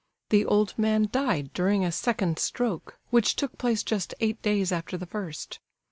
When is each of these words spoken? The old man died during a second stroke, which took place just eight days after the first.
The 0.29 0.45
old 0.47 0.73
man 0.79 1.09
died 1.11 1.53
during 1.53 1.85
a 1.85 1.91
second 1.91 2.39
stroke, 2.39 2.97
which 3.11 3.35
took 3.35 3.59
place 3.59 3.83
just 3.83 4.15
eight 4.19 4.41
days 4.41 4.71
after 4.71 4.97
the 4.97 5.05
first. 5.05 5.59